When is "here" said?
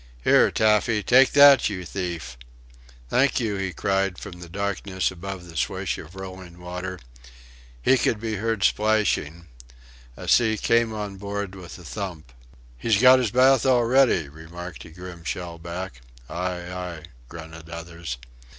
0.23-0.49